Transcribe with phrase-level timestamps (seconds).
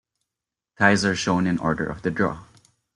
[0.79, 2.43] Ties are shown in order of the draw.